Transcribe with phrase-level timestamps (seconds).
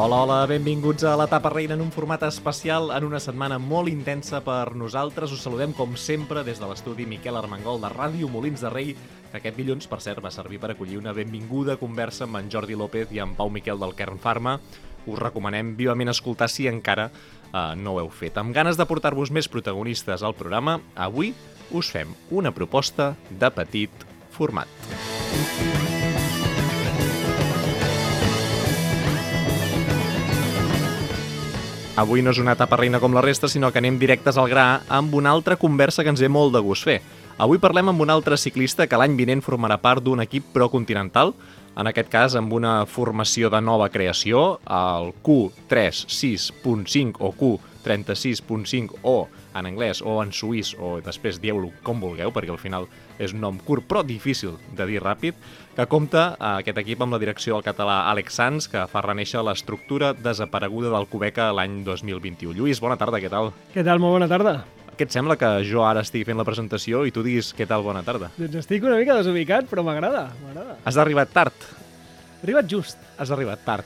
[0.00, 4.38] Hola, hola, benvinguts a l'Etapa Reina en un format especial en una setmana molt intensa
[4.40, 5.34] per nosaltres.
[5.36, 9.36] Us saludem com sempre des de l'estudi Miquel Armengol de Ràdio Molins de Rei, que
[9.36, 13.12] aquest dilluns, per cert, va servir per acollir una benvinguda conversa amb en Jordi López
[13.12, 14.56] i en Pau Miquel del Kern Pharma.
[15.04, 18.40] Us recomanem vivament escoltar si encara eh, no ho heu fet.
[18.40, 21.34] Amb ganes de portar-vos més protagonistes al programa, avui
[21.76, 25.99] us fem una proposta de petit format.
[32.00, 34.80] Avui no és una etapa reina com la resta, sinó que anem directes al gra
[34.88, 36.94] amb una altra conversa que ens ve molt de gust fer.
[37.36, 41.34] Avui parlem amb un altre ciclista que l'any vinent formarà part d'un equip procontinental,
[41.76, 49.66] en aquest cas amb una formació de nova creació, el Q36.5 o Q36.5 o en
[49.66, 53.58] anglès o en suís o després dieu-lo com vulgueu perquè al final és un nom
[53.64, 55.36] curt però difícil de dir ràpid
[55.76, 59.42] que compta eh, aquest equip amb la direcció del català Àlex Sanz que fa reneixer
[59.46, 62.56] l'estructura desapareguda del Cubeca l'any 2021.
[62.58, 63.52] Lluís, bona tarda, què tal?
[63.74, 64.02] Què tal?
[64.02, 64.60] Molt bona tarda.
[65.00, 67.80] Què et sembla que jo ara estigui fent la presentació i tu diguis què tal,
[67.86, 68.28] bona tarda?
[68.36, 70.76] Doncs estic una mica desubicat, però m'agrada, m'agrada.
[70.84, 71.70] Has arribat tard.
[72.42, 72.98] Arribat just.
[73.20, 73.84] Has arribat tard.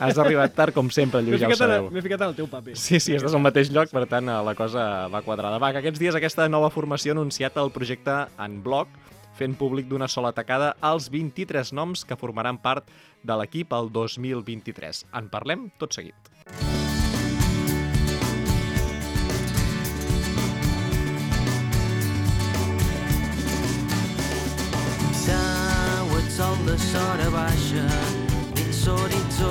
[0.00, 1.86] Has arribat tard, com sempre, Lluís, ja ho sabeu.
[1.94, 2.74] m'he ficat en el teu paper.
[2.78, 5.60] Sí, sí, estàs al mateix lloc, per tant, eh, la cosa va quadrada.
[5.62, 8.90] Va, que aquests dies aquesta nova formació ha anunciat el projecte en bloc,
[9.38, 12.90] fent públic d'una sola tacada els 23 noms que formaran part
[13.22, 15.06] de l'equip el 2023.
[15.18, 16.32] En parlem tot seguit.
[26.66, 27.82] De sora baixa
[28.54, 29.50] dins l'horitzó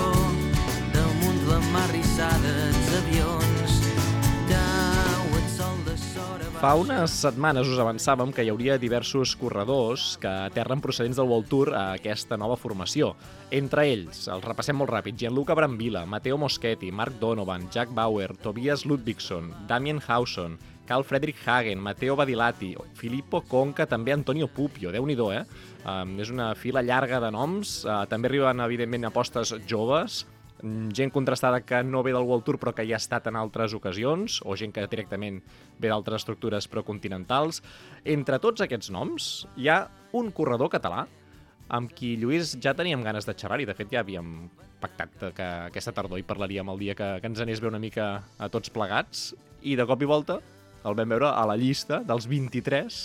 [0.94, 3.76] damunt la mar rissada els avions
[4.48, 9.36] Deu el sol de sora baixa Fa unes setmanes us avançàvem que hi hauria diversos
[9.36, 13.16] corredors que aterren procedents del World Tour a aquesta nova formació.
[13.52, 18.86] Entre ells, els repassem molt ràpid, Gianluca Brambilla, Matteo Moschetti, Mark Donovan, Jack Bauer, Tobias
[18.86, 20.60] Ludvigson, Damien Hausen,
[20.92, 25.46] Carl Friedrich Hagen, Matteo Badilati, Filippo Conca, també Antonio Pupio, déu nhi eh?
[25.88, 27.86] Um, és una fila llarga de noms.
[27.86, 30.26] Uh, també arriben, evidentment, apostes joves,
[30.62, 33.38] mm, gent contrastada que no ve del World Tour però que ja ha estat en
[33.38, 35.42] altres ocasions, o gent que directament
[35.80, 37.64] ve d'altres estructures procontinentals.
[38.04, 41.08] Entre tots aquests noms hi ha un corredor català
[41.70, 44.50] amb qui, Lluís, ja teníem ganes de xerrar i, de fet, ja havíem
[44.82, 48.26] pactat que aquesta tardor hi parlaríem el dia que, que ens anés bé una mica
[48.38, 49.30] a tots plegats
[49.62, 50.42] i de cop i volta
[50.86, 53.02] el vam veure a la llista dels 23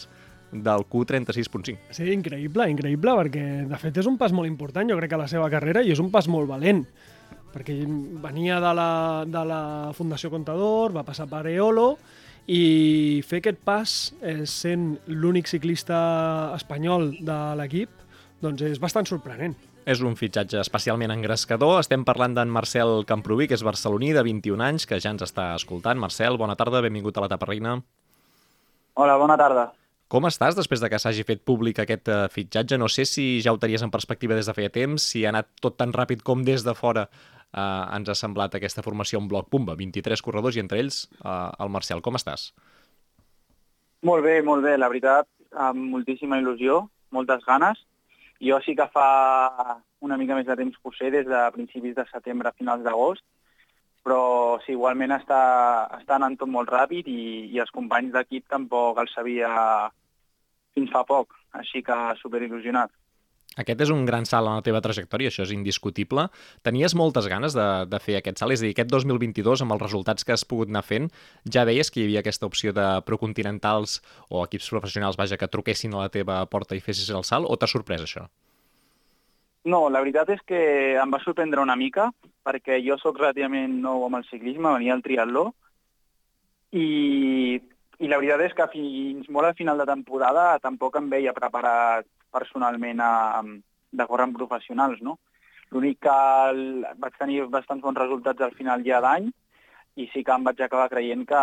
[0.52, 1.90] del Q36.5.
[1.94, 5.30] Sí, increïble, increïble, perquè de fet és un pas molt important, jo crec, a la
[5.30, 6.84] seva carrera i és un pas molt valent,
[7.54, 7.76] perquè
[8.22, 8.90] venia de la,
[9.26, 9.62] de la
[9.96, 11.94] Fundació Contador, va passar per Eolo,
[12.46, 15.98] i fer aquest pas eh, sent l'únic ciclista
[16.54, 17.90] espanyol de l'equip,
[18.42, 19.56] doncs és bastant sorprenent.
[19.86, 21.76] És un fitxatge especialment engrescador.
[21.78, 25.52] Estem parlant d'en Marcel Camproví, que és barceloní, de 21 anys, que ja ens està
[25.54, 26.00] escoltant.
[26.02, 27.76] Marcel, bona tarda, benvingut a la Tapa Reina.
[28.98, 29.68] Hola, bona tarda.
[30.10, 32.78] Com estàs després de que s'hagi fet públic aquest eh, fitxatge?
[32.82, 35.52] No sé si ja ho tenies en perspectiva des de feia temps, si ha anat
[35.62, 39.50] tot tan ràpid com des de fora eh, ens ha semblat aquesta formació en bloc
[39.54, 39.78] Pumba.
[39.78, 42.02] 23 corredors i entre ells eh, el Marcel.
[42.02, 42.50] Com estàs?
[44.06, 47.86] Molt bé, molt bé, la veritat, amb moltíssima il·lusió, moltes ganes.
[48.42, 51.96] Jo sí que fa una mica més de temps que ho sé, des de principis
[51.96, 53.24] de setembre a finals d'agost,
[54.06, 55.40] però sí, igualment està,
[55.98, 59.50] està anant tot molt ràpid i, i els companys d'equip tampoc els sabia
[60.76, 62.92] fins fa poc, així que superil·lusionat.
[63.56, 66.26] Aquest és un gran salt en la teva trajectòria, això és indiscutible.
[66.66, 68.52] Tenies moltes ganes de, de fer aquest salt?
[68.52, 71.08] És a dir, aquest 2022, amb els resultats que has pogut anar fent,
[71.48, 75.96] ja veies que hi havia aquesta opció de procontinentals o equips professionals, vaja, que truquessin
[75.96, 78.26] a la teva porta i fessis el salt, o t'ha sorprès això?
[79.66, 80.58] No, la veritat és que
[81.00, 82.10] em va sorprendre una mica,
[82.46, 85.48] perquè jo sóc relativament nou amb el ciclisme, venia al triatló,
[86.76, 91.34] i, i la veritat és que fins molt al final de temporada tampoc em veia
[91.34, 93.42] preparat personalment a,
[93.92, 95.18] de córrer amb professionals, no?
[95.74, 96.14] L'únic que
[96.50, 99.28] el, vaig tenir bastants bons resultats al final ja d'any
[99.96, 101.42] i sí que em vaig acabar creient que,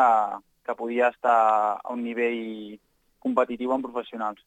[0.63, 1.38] que podia estar
[1.81, 2.80] a un nivell
[3.24, 4.39] competitiu amb professionals.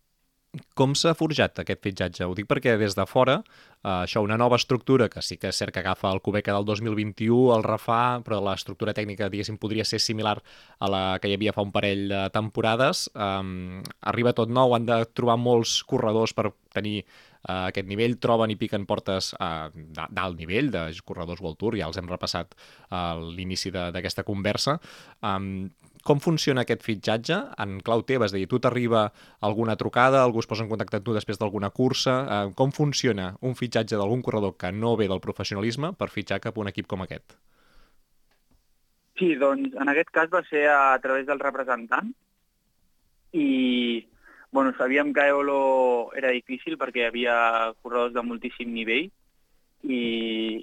[0.79, 2.27] Com s'ha forjat aquest fitxatge?
[2.29, 5.57] Ho dic perquè des de fora, eh, això, una nova estructura, que sí que és
[5.59, 9.99] cert que agafa el Cubeca del 2021, el refà, però l'estructura tècnica, diguéssim, podria ser
[10.01, 10.37] similar
[10.79, 13.07] a la que hi havia fa un parell de temporades.
[13.15, 18.51] Um, arriba tot nou, han de trobar molts corredors per tenir uh, aquest nivell, troben
[18.53, 19.69] i piquen portes uh,
[20.11, 22.55] d'alt nivell, de corredors World Tour, ja els hem repassat
[22.91, 24.79] a l'inici de- d'aquesta conversa.
[25.23, 25.69] Um,
[26.07, 28.29] Com funciona aquest fitxatge en clau teva?
[28.29, 29.09] És a dir, tu t'arriba
[29.49, 32.15] alguna trucada, algú es posa en contacte amb tu després d'alguna cursa?
[32.23, 36.55] Eh, com funciona un fitxatge d'algun corredor que no ve del professionalisme per fitxar cap
[36.55, 37.35] a un equip com aquest?
[39.19, 42.13] Sí, doncs en aquest cas va ser a través del representant
[43.33, 44.07] i
[44.53, 47.39] bueno, sabíem que Eolo era difícil perquè hi havia
[47.83, 49.09] corredors de moltíssim nivell
[49.83, 50.03] i,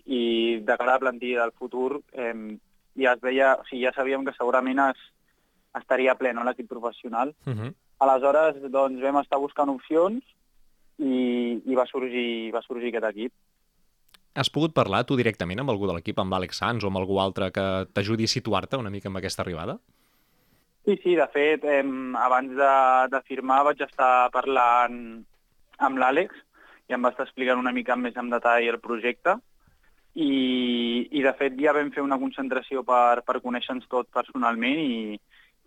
[0.06, 0.22] i
[0.64, 2.56] de cara a la plantilla del futur eh,
[2.96, 5.04] ja es veia, o sigui, ja sabíem que segurament es,
[5.80, 7.34] estaria ple no, l'equip professional.
[7.46, 7.74] Uh -huh.
[8.00, 10.24] Aleshores, doncs, vam estar buscant opcions
[10.98, 13.34] i, i va, sorgir, va sorgir aquest equip.
[14.36, 17.20] Has pogut parlar tu directament amb algú de l'equip, amb l'Àlex Sanz o amb algú
[17.20, 19.78] altre que t'ajudi a situar-te una mica amb aquesta arribada?
[20.86, 21.84] Sí, sí, de fet, eh,
[22.20, 22.74] abans de,
[23.10, 25.24] de firmar vaig estar parlant
[25.78, 26.34] amb l'Àlex
[26.90, 29.38] i em va estar explicant una mica més en detall el projecte
[30.14, 35.16] i, i de fet ja vam fer una concentració per, per conèixer-nos tots personalment i,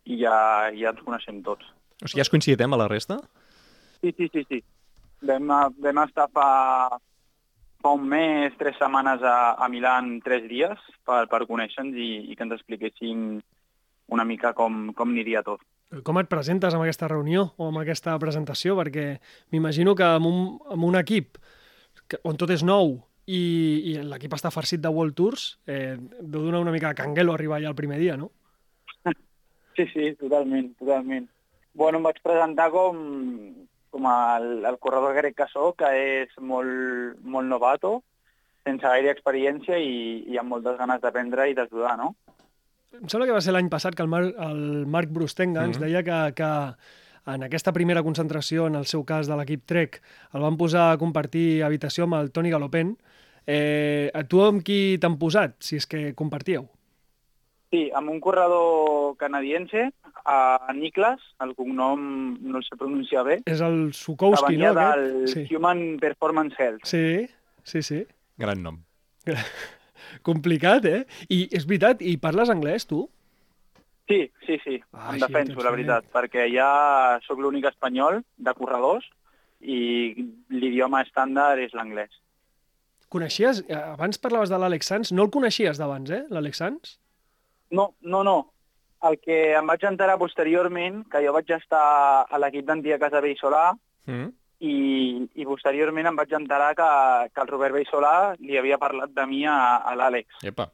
[0.06, 0.37] i ja,
[0.76, 1.67] ja ens coneixem tots.
[2.03, 3.19] O sigui, has coincidit amb la resta?
[4.00, 4.62] Sí, sí, sí, sí.
[5.26, 5.49] Vam,
[5.82, 6.49] vam estar fa,
[7.82, 12.37] fa un mes, tres setmanes a, a Milan, tres dies, per, per conèixer-nos i, i
[12.37, 13.41] que ens expliquessin
[14.12, 15.64] una mica com, com aniria tot.
[16.06, 18.76] Com et presentes amb aquesta reunió o amb aquesta presentació?
[18.79, 19.06] Perquè
[19.55, 20.41] m'imagino que amb un,
[20.75, 21.38] amb un equip
[22.06, 23.43] que, on tot és nou i,
[23.93, 27.59] i l'equip està farcit de World Tours, eh, deu donar una mica de canguelo arribar
[27.59, 28.31] allà el primer dia, no?
[29.76, 31.28] Sí, sí, totalment, totalment.
[31.76, 33.00] Bueno, em vaig presentar com,
[33.93, 35.90] com el, el corredor grec que soc, que
[36.23, 37.99] és molt, molt novato,
[38.64, 42.14] sense gaire experiència i, i amb moltes ganes d'aprendre i d'ajudar, no?
[42.96, 45.69] Em sembla que va ser l'any passat que el, Mar, el Marc Brustenga mm -hmm.
[45.69, 46.50] ens deia que, que
[47.34, 50.00] en aquesta primera concentració, en el seu cas de l'equip Trek,
[50.32, 52.96] el van posar a compartir habitació amb el Toni Galopent.
[53.46, 56.69] Eh, a tu amb qui t'han posat, si és que compartíeu?
[57.76, 59.90] Sí, amb un corredor canadiense,
[60.25, 62.00] a Niklas, el cognom
[62.40, 63.34] no el sé pronunciar bé.
[63.44, 64.70] És el Sukowski, no?
[64.73, 65.43] Que del sí.
[65.52, 66.87] Human Performance Health.
[66.88, 67.28] Sí,
[67.69, 68.00] sí, sí.
[68.40, 68.81] Gran nom.
[70.25, 71.02] Complicat, eh?
[71.28, 73.05] I és veritat, i parles anglès, tu?
[74.08, 75.82] Sí, sí, sí, Ah, em defenso, la bé.
[75.82, 79.05] veritat, perquè ja sóc l'únic espanyol de corredors
[79.61, 80.14] i
[80.49, 82.12] l'idioma estàndard és l'anglès.
[83.12, 87.00] Coneixies, eh, abans parlaves de l'Àlex Sanz, no el coneixies d'abans, eh, l'Àlex Sanz?
[87.71, 88.37] No, no, no.
[89.07, 93.73] El que em vaig enterar posteriorment, que jo vaig estar a l'equip d'Antia Casa Solà
[94.07, 94.29] Mm.
[94.63, 96.85] i, i posteriorment em vaig enterar que,
[97.35, 100.69] que el Robert Solà li havia parlat de mi a, a l'Àlex, Epa.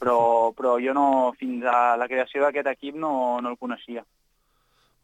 [0.00, 4.04] però, però jo no, fins a la creació d'aquest equip no, no el coneixia.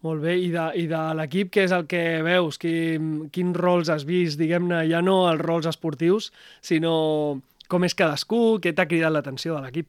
[0.04, 2.58] Molt bé, i de, i de l'equip, què és el que veus?
[2.60, 6.30] Quin, quins rols has vist, diguem-ne, ja no els rols esportius,
[6.60, 9.88] sinó com és cadascú, què t'ha cridat l'atenció de l'equip?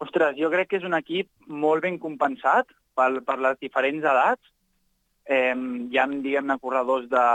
[0.00, 1.28] Ostres, jo crec que és un equip
[1.64, 4.52] molt ben compensat per, per les diferents edats.
[5.30, 7.26] Eh, hi ha, diguem-ne, corredors de,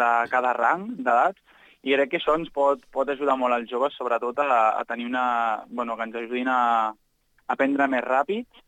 [0.00, 1.38] de cada rang d'edats
[1.86, 4.50] i crec que això ens pot, pot ajudar molt als joves, sobretot a,
[4.80, 5.62] a tenir una...
[5.70, 6.58] Bueno, que ens ajudin a,
[6.90, 8.60] a aprendre més ràpid.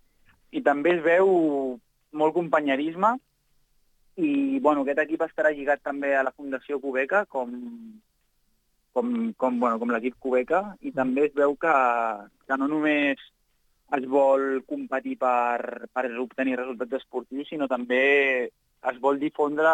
[0.52, 1.28] I també es veu
[2.12, 3.16] molt companyerisme
[4.16, 7.52] i, bueno, aquest equip estarà lligat també a la Fundació Cubeca com,
[8.92, 11.75] com, com, bueno, com l'equip Cubeca i també es veu que,
[12.49, 13.20] que no només
[13.96, 18.02] es vol competir per, per obtenir resultats esportius, sinó també
[18.49, 19.70] es vol difondre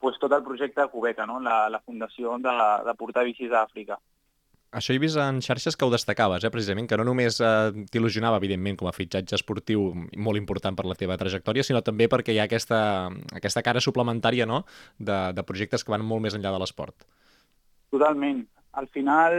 [0.00, 1.38] pues, tot el projecte de Cubeca, no?
[1.40, 2.54] la, la fundació de,
[2.88, 4.00] de portar bicis a Àfrica.
[4.74, 8.40] Això he vist en xarxes que ho destacaves, eh, precisament, que no només eh, t'il·lusionava,
[8.42, 12.40] evidentment, com a fitxatge esportiu molt important per la teva trajectòria, sinó també perquè hi
[12.42, 12.80] ha aquesta,
[13.38, 14.64] aquesta cara suplementària no?
[14.98, 17.06] de, de projectes que van molt més enllà de l'esport.
[17.94, 18.40] Totalment.
[18.74, 19.36] Al final,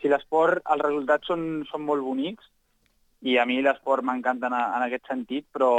[0.00, 2.48] si l'esport, els resultats són, són molt bonics,
[3.22, 5.70] i a mi l'esport m'encanta en, en aquest sentit, però,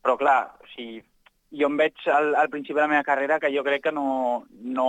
[0.00, 1.02] però clar, o sigui,
[1.60, 4.06] jo em veig al, al principi de la meva carrera que jo crec que no,
[4.78, 4.88] no,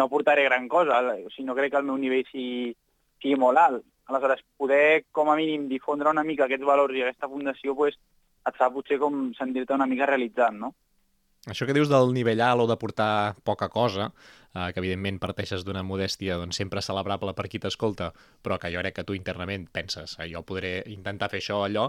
[0.00, 2.74] no portaré gran cosa, o sigui, no crec que el meu nivell sigui,
[3.22, 3.86] sigui molt alt.
[4.10, 7.94] Aleshores, poder com a mínim difondre una mica aquests valors i aquesta fundació pues,
[8.46, 10.74] et fa potser com sentir-te una mica realitzat, no?
[11.46, 14.08] Això que dius del nivell alt o de portar poca cosa,
[14.50, 18.08] eh, que evidentment parteixes d'una modèstia doncs, sempre celebrable per qui t'escolta,
[18.42, 21.66] però que jo crec que tu internament penses, eh, jo podré intentar fer això o
[21.68, 21.84] allò,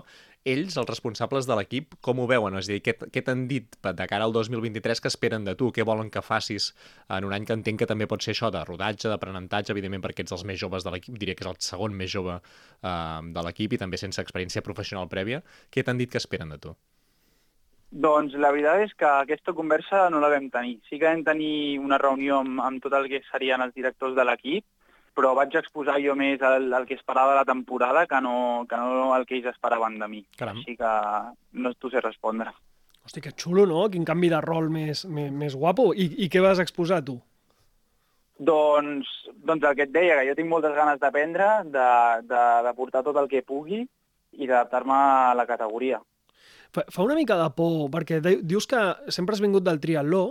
[0.46, 2.54] ells, els responsables de l'equip, com ho veuen?
[2.60, 5.72] És a dir, què, què t'han dit de cara al 2023 que esperen de tu?
[5.74, 6.70] Què volen que facis
[7.10, 10.22] en un any que entenc que també pot ser això de rodatge, d'aprenentatge, evidentment perquè
[10.28, 12.94] ets els més joves de l'equip, diria que és el segon més jove eh,
[13.34, 15.42] de l'equip i també sense experiència professional prèvia.
[15.74, 16.78] Què t'han dit que esperen de tu?
[17.92, 20.78] Doncs la veritat és que aquesta conversa no la vam tenir.
[20.90, 24.26] Sí que vam tenir una reunió amb, amb tot el que serien els directors de
[24.28, 24.66] l'equip
[25.18, 28.78] però vaig exposar jo més el, el que esperava de la temporada que no, que
[28.78, 30.22] no el que ells esperaven de mi.
[30.38, 30.60] Caram.
[30.62, 30.92] Així que
[31.64, 32.54] no t'ho sé respondre.
[33.08, 33.88] Hosti, que xulo, no?
[33.90, 35.90] Quin canvi de rol més, més, més guapo.
[35.96, 37.18] I, I què vas exposar, tu?
[38.38, 39.10] Doncs,
[39.48, 41.88] doncs el que et deia, que jo tinc moltes ganes d'aprendre, de,
[42.30, 45.98] de, de portar tot el que pugui i d'adaptar-me a la categoria.
[46.76, 48.82] Fa, fa una mica de por, perquè de, dius que
[49.14, 50.24] sempre has vingut del triatló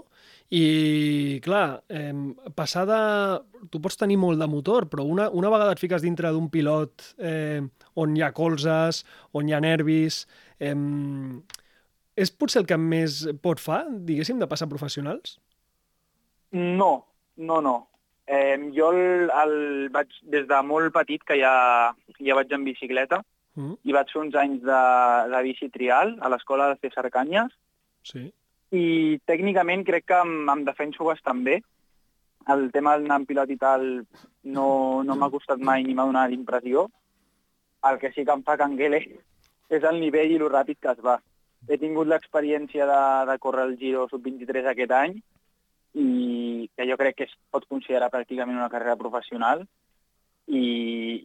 [0.54, 2.12] i, clar, eh,
[2.54, 3.00] passar de...
[3.72, 7.10] Tu pots tenir molt de motor, però una, una vegada et fiques dintre d'un pilot
[7.18, 7.64] eh,
[7.98, 10.24] on hi ha colzes, on hi ha nervis...
[10.60, 10.74] Eh,
[12.16, 15.36] és potser el que més pot fa, diguéssim, de passar professionals?
[16.56, 17.04] No,
[17.36, 17.76] no, no.
[18.26, 19.56] Eh, jo el, el
[19.94, 21.52] vaig, des de molt petit que ja,
[22.18, 23.20] ja vaig en bicicleta
[23.56, 24.80] Mm, i vaig fer uns anys de,
[25.32, 27.54] de bici trial a l'escola de César Canyes
[28.04, 28.26] sí.
[28.76, 28.84] i
[29.30, 31.62] tècnicament crec que em, em defenso bastant bé.
[32.52, 33.86] El tema del anar en pilot i tal
[34.56, 34.66] no,
[35.02, 36.84] no m'ha costat mai ni m'ha donat impressió.
[37.88, 39.00] El que sí que em fa canguele
[39.76, 41.16] és el nivell i lo ràpid que es va.
[41.66, 43.00] He tingut l'experiència de,
[43.32, 45.16] de córrer el Giro Sub-23 aquest any
[45.96, 49.64] i que jo crec que es pot considerar pràcticament una carrera professional
[50.46, 50.64] i,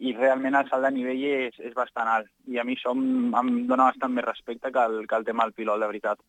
[0.08, 2.30] i realment el salt de nivell és, és bastant alt.
[2.50, 5.46] I a mi això em, em dona bastant més respecte que el, que el tema
[5.46, 6.22] del pilot, de veritat.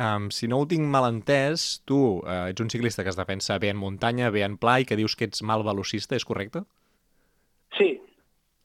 [0.00, 3.58] Um, si no ho tinc mal entès, tu uh, ets un ciclista que es defensa
[3.60, 6.64] bé en muntanya, bé en pla i que dius que ets mal velocista, és correcte?
[7.76, 7.98] Sí,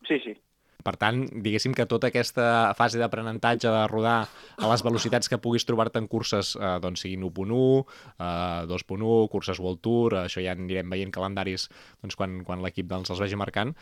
[0.08, 0.38] sí, sí.
[0.88, 4.22] Per tant, diguéssim que tota aquesta fase d'aprenentatge de rodar
[4.56, 7.84] a les velocitats que puguis trobar-te en curses, eh, doncs siguin 1.1,
[8.24, 11.68] eh, 2.1, curses World Tour, eh, això ja anirem veient calendaris
[12.02, 13.74] doncs, quan, quan l'equip doncs, els vagi marcant,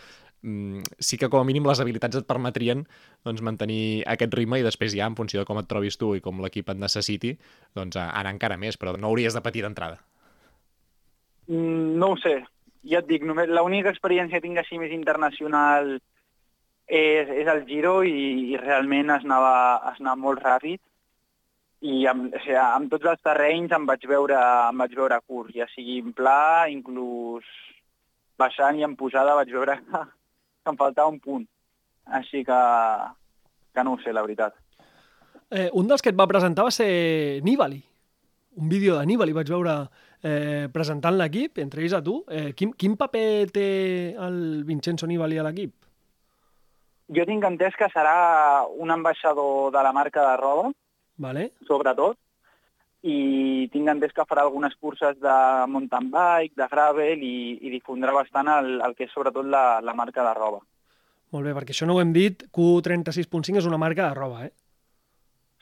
[0.41, 2.81] mm, sí que com a mínim les habilitats et permetrien
[3.24, 6.25] doncs, mantenir aquest ritme i després ja, en funció de com et trobis tu i
[6.25, 7.35] com l'equip et necessiti,
[7.75, 10.01] doncs anar encara més, però no hauries de patir d'entrada.
[11.45, 12.39] Mm, No ho sé.
[12.85, 16.00] Ja et dic, l'única experiència que tinc així més internacional
[16.88, 19.56] és, és el Giro i, i realment es anava,
[19.92, 20.82] es anava molt ràpid
[21.86, 24.38] i amb, o sigui, amb tots els terrenys em vaig veure,
[24.70, 27.46] em vaig veure curt, ja sigui en pla, inclús
[28.39, 31.46] baixant i en pujada vaig veure que em faltava un punt.
[32.06, 32.62] Així que,
[33.74, 34.54] que no ho sé, la veritat.
[35.50, 37.82] Eh, un dels que et va presentar va ser Nibali.
[38.62, 39.74] Un vídeo de Nibali vaig veure
[40.22, 42.20] eh, presentant l'equip, entre ells a tu.
[42.30, 43.68] Eh, quin, quin paper té
[44.27, 45.74] el Vincenzo Nibali a l'equip?
[47.13, 50.71] Jo tinc entès que serà un ambaixador de la marca de roba,
[51.21, 51.51] Vale?
[51.67, 52.17] sobretot,
[53.05, 55.35] i tinc entès que farà algunes curses de
[55.69, 59.93] mountain bike, de gravel, i, i difondrà bastant el, el que és sobretot la, la
[59.93, 60.63] marca de roba.
[61.35, 64.53] Molt bé, perquè això no ho hem dit, Q36.5 és una marca de roba, eh?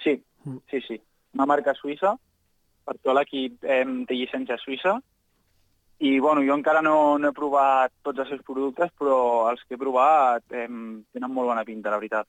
[0.04, 0.58] Sí, Mm.
[0.70, 0.98] sí, sí.
[1.36, 2.10] Una marca suïssa,
[2.84, 4.98] per això l'equip eh, té llicència suïssa,
[6.04, 9.18] i bueno, jo encara no, no he provat tots els seus productes, però
[9.52, 12.28] els que he provat eh, tenen molt bona pinta, la veritat.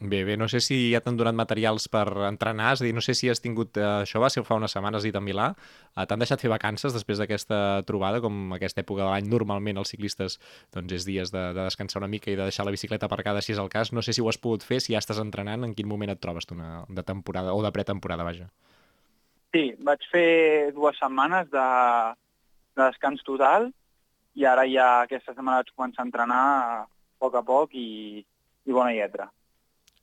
[0.00, 3.02] Bé, bé, no sé si ja t'han donat materials per entrenar, és a dir, no
[3.02, 3.76] sé si has tingut...
[3.76, 5.48] Eh, això va ser fa unes setmanes dit a Milà.
[5.90, 9.90] Eh, T'han deixat fer vacances després d'aquesta trobada, com aquesta època de l'any normalment els
[9.90, 10.38] ciclistes
[10.76, 13.52] doncs és dies de, de descansar una mica i de deixar la bicicleta aparcada si
[13.56, 13.90] és el cas.
[13.92, 16.22] No sé si ho has pogut fer, si ja estàs entrenant, en quin moment et
[16.22, 18.48] trobes tu una, de temporada o de pretemporada, vaja.
[19.50, 21.66] Sí, vaig fer dues setmanes de,
[22.78, 23.70] de descans total
[24.38, 26.86] i ara ja aquesta setmana vaig començar a entrenar a
[27.18, 29.28] poc a poc i, i bona lletra.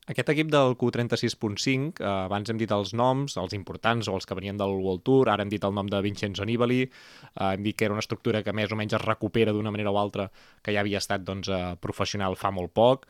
[0.05, 4.36] Aquest equip del Q36.5, eh, abans hem dit els noms, els importants o els que
[4.38, 7.77] venien del World Tour, ara hem dit el nom de Vincenzo Nibali, eh, hem dit
[7.77, 10.27] que era una estructura que més o menys es recupera d'una manera o altra,
[10.62, 13.08] que ja havia estat doncs, eh, professional fa molt poc.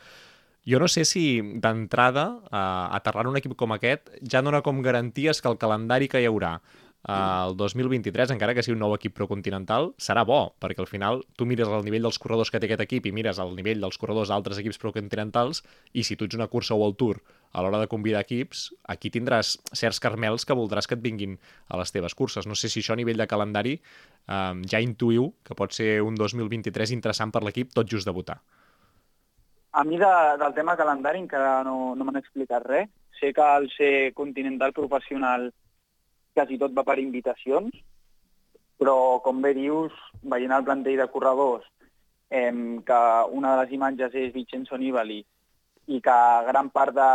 [0.65, 5.41] Jo no sé si d'entrada, eh, aterrar un equip com aquest, ja dona com garanties
[5.41, 6.61] que el calendari que hi haurà
[7.05, 11.45] el 2023, encara que sigui un nou equip procontinental, serà bo, perquè al final tu
[11.45, 14.31] mires el nivell dels corredors que té aquest equip i mires el nivell dels corredors
[14.33, 15.61] d'altres equips procontinentals
[15.93, 17.19] i si tu ets una cursa World Tour
[17.53, 21.37] a l'hora de convidar equips, aquí tindràs certs carmels que voldràs que et vinguin
[21.69, 22.47] a les teves curses.
[22.49, 26.17] No sé si això a nivell de calendari eh, ja intuïu que pot ser un
[26.17, 28.41] 2023 interessant per l'equip tot just debutar.
[29.75, 30.09] A mi de,
[30.41, 32.89] del tema calendari encara no, no m'han explicat res.
[33.19, 35.51] Sé que al ser continental professional
[36.35, 37.73] quasi tot va per invitacions,
[38.79, 41.65] però com bé dius, veient el plantell de corredors,
[42.29, 42.51] eh,
[42.85, 42.99] que
[43.39, 45.21] una de les imatges és Vincenzo Nibali
[45.85, 47.09] i que gran part de,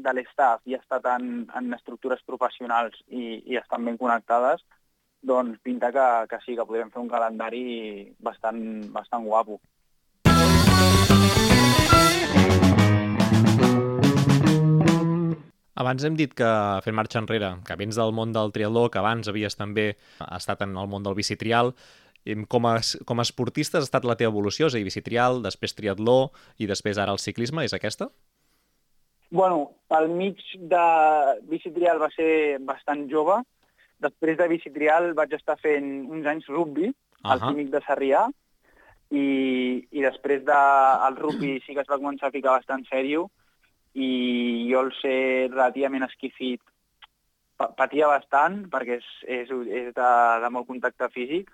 [0.00, 4.64] de l'estaf ja estat en, en estructures professionals i, i estan ben connectades,
[5.24, 7.64] doncs pinta que, que sí, que podrem fer un calendari
[8.24, 8.60] bastant,
[8.92, 9.60] bastant guapo.
[15.74, 16.46] Abans hem dit que,
[16.84, 19.96] fent marxa enrere, que vens del món del triatló, que abans havies també
[20.30, 21.74] estat en el món del bicitrial,
[22.48, 24.70] Com a, com a esportista ha estat la teva evolució?
[24.70, 28.08] És a dir, bicitrial, després triatló i després ara el ciclisme, és aquesta?
[29.28, 30.86] Bueno, al mig de
[31.50, 33.42] bicitrial va ser bastant jove.
[34.00, 36.88] Després de bicitrial vaig estar fent uns anys rugby,
[37.24, 37.50] al Ahà.
[37.50, 38.24] químic de Sarrià,
[39.12, 39.26] i,
[39.92, 43.28] i després del rugby sí que es va començar a ficar bastant sèrio
[43.94, 46.60] i jo el ser relativament esquifit
[47.56, 50.10] pa- patia bastant perquè és, és, és de,
[50.42, 51.50] de molt contacte físic.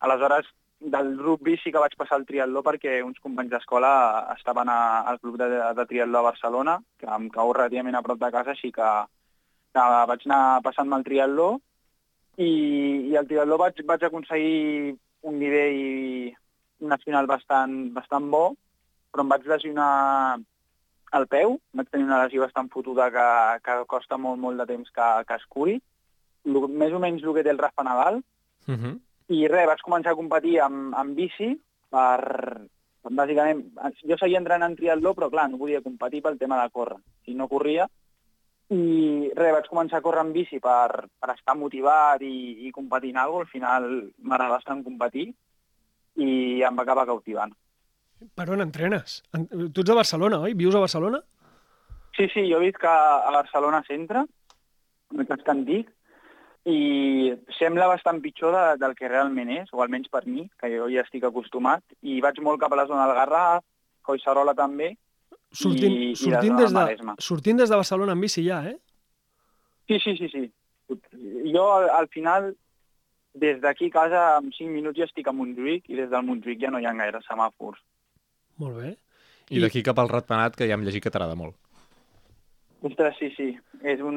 [0.00, 0.46] Aleshores,
[0.80, 3.90] del rugby sí que vaig passar al triatló perquè uns companys d'escola
[4.36, 8.20] estaven a, al club de, de triatló a Barcelona, que em cau relativament a prop
[8.22, 8.88] de casa, així que,
[9.74, 11.50] que vaig anar passant-me al triatló
[12.38, 12.48] i,
[13.10, 14.94] i al triatló vaig, vaig aconseguir
[15.28, 16.32] un nivell
[16.80, 18.54] nacional bastant, bastant bo,
[19.12, 20.38] però em vaig lesionar
[21.10, 23.26] al peu, vaig tenir una lesió bastant fotuda que,
[23.64, 25.80] que costa molt, molt de temps que, que es curi,
[26.44, 28.22] Lo- més o menys el que té el Rafa Nadal,
[28.68, 28.98] Uh -huh.
[29.28, 32.66] i res, vaig començar a competir amb, amb bici per...
[33.02, 33.62] Bàsicament,
[34.04, 36.98] jo seguia entrenant en triatló, però clar, no podia competir pel tema de córrer.
[37.24, 37.88] Si no corria,
[38.68, 43.10] i res, vaig començar a córrer amb bici per, per estar motivat i, i competir
[43.10, 43.48] en alguna cosa.
[43.48, 45.32] Al final m'agrada bastant competir
[46.16, 47.52] i em va acabar cautivant.
[48.34, 49.22] Per on entrenes?
[49.32, 50.54] En- Tu ets de Barcelona, oi?
[50.54, 51.20] Vius a Barcelona?
[52.16, 52.96] Sí, sí, jo visc a,
[53.28, 54.24] a Barcelona Centre,
[55.14, 55.88] un casc antic,
[56.68, 60.88] i sembla bastant pitjor de, del que realment és, o almenys per mi, que jo
[60.92, 63.64] ja estic acostumat, i vaig molt cap a la zona del Garraf,
[64.02, 64.90] Collserola també.
[65.52, 67.14] Sortint, I- i sortint, zona des de, Maresme.
[67.18, 68.76] sortint des de Barcelona en bici ja, eh?
[69.88, 70.44] Sí, sí, sí, sí.
[71.54, 72.52] Jo, al, al final,
[73.34, 76.60] des d'aquí a casa, en 5 minuts ja estic a Montjuïc, i des del Montjuïc
[76.60, 77.80] ja no hi ha gaire semàfors.
[78.60, 78.94] Molt bé.
[79.50, 81.56] I d'aquí cap al ratpenat, que ja hem llegit que t'agrada molt.
[82.86, 83.50] Ostres, sí, sí.
[83.82, 84.16] És un,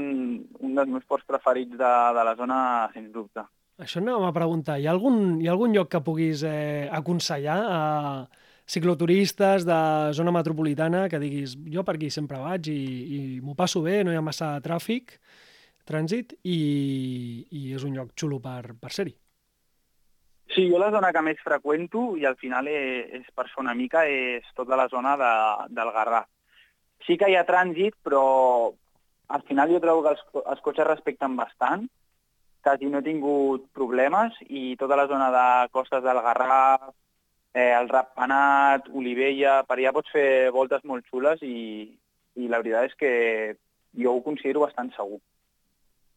[0.62, 2.58] un dels meus ports preferits de, de la zona,
[2.94, 3.44] sens dubte.
[3.82, 4.78] Això anàvem a preguntar.
[4.80, 7.82] Hi ha algun, hi ha algun lloc que puguis eh, aconsellar a
[8.70, 9.80] cicloturistes de
[10.16, 12.78] zona metropolitana que diguis jo per aquí sempre vaig i,
[13.18, 15.18] i m'ho passo bé, no hi ha massa tràfic,
[15.90, 16.60] trànsit i,
[17.52, 19.18] i és un lloc xulo per, per ser-hi.
[20.54, 23.74] Sí, jo la zona que més freqüento, i al final és, és per fer una
[23.74, 25.34] mica, és tota la zona de,
[25.74, 26.30] del Garraf.
[27.08, 28.26] Sí que hi ha trànsit, però
[29.34, 31.88] al final jo trobo que els, els cotxes respecten bastant,
[32.64, 36.94] quasi no he tingut problemes, i tota la zona de costes del Garraf,
[37.54, 41.90] eh, el Ratpenat, Olivella, per allà pots fer voltes molt xules i,
[42.38, 43.14] i la veritat és que
[44.04, 45.20] jo ho considero bastant segur.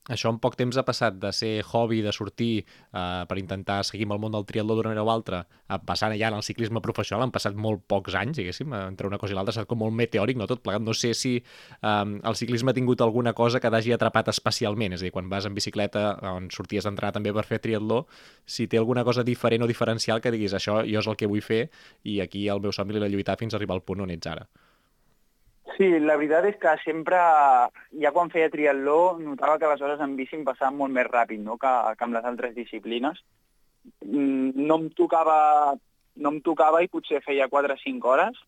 [0.06, 4.06] Això en poc temps ha passat de ser hobby, de sortir eh, per intentar seguir
[4.06, 6.82] amb el món del triatló d'una manera o altra, a passar ja en el ciclisme
[6.82, 9.80] professional, han passat molt pocs anys, diguéssim, entre una cosa i l'altra, ha estat com
[9.82, 10.84] molt meteòric, no tot plegat.
[10.86, 15.02] No sé si eh, el ciclisme ha tingut alguna cosa que t'hagi atrapat especialment, és
[15.02, 18.04] a dir, quan vas en bicicleta, on sorties d'entrar també per fer triatló,
[18.46, 21.42] si té alguna cosa diferent o diferencial que diguis, això jo és el que vull
[21.42, 21.66] fer
[22.06, 24.30] i aquí el meu somni l'he de lluitar fins a arribar al punt on ets
[24.30, 24.46] ara.
[25.76, 27.18] Sí, la veritat és que sempre,
[28.00, 31.42] ja quan feia triatló, notava que les hores en bici em passaven molt més ràpid
[31.44, 31.58] no?
[31.60, 33.20] que, que amb les altres disciplines.
[34.06, 35.76] Mm, No em tocava,
[36.16, 38.40] no em tocava i potser feia 4 o 5 hores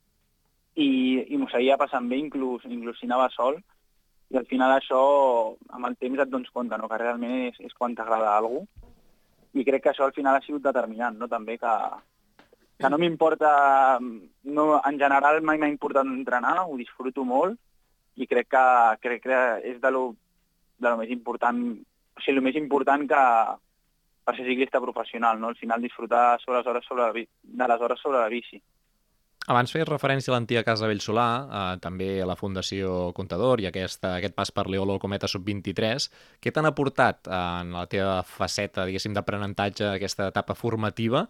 [0.74, 0.88] i,
[1.28, 3.60] i m'ho seguia passant bé, inclús, inclús si anava sol.
[4.32, 5.00] I al final això,
[5.76, 6.88] amb el temps et dones compte, no?
[6.88, 8.94] que realment és, és quan t'agrada alguna cosa.
[9.56, 11.28] I crec que això al final ha sigut determinant, no?
[11.28, 11.76] també que,
[12.78, 13.50] que no m'importa,
[14.00, 17.58] no, en general mai m'ha importat entrenar, ho disfruto molt
[18.18, 18.66] i crec que,
[19.02, 19.40] crec que
[19.72, 20.04] és de lo,
[20.78, 23.22] de lo més important, o sigui, el més important que
[24.28, 25.48] per ser ciclista professional, no?
[25.48, 27.12] al final disfrutar sobre les hores sobre la,
[27.62, 28.60] de les hores sobre la bici.
[29.48, 34.10] Abans feies referència a l'antiga Casa Bellsolà, eh, també a la Fundació Contador i aquesta,
[34.18, 36.10] aquest pas per l'Eolo Cometa Sub-23.
[36.44, 41.24] Què t'han aportat eh, en la teva faceta, diguéssim, d'aprenentatge, aquesta etapa formativa,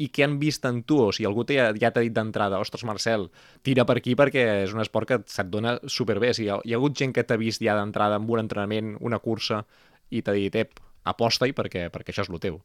[0.00, 0.98] i què han vist en tu?
[1.04, 3.28] O sigui, algú ja, ja t'ha dit d'entrada, ostres, Marcel,
[3.62, 6.32] tira per aquí perquè és un esport que se't dona superbé.
[6.32, 9.20] O sigui, hi ha, hagut gent que t'ha vist ja d'entrada amb un entrenament, una
[9.20, 9.62] cursa,
[10.10, 12.60] i t'ha dit, ep, aposta-hi perquè, perquè això és el teu.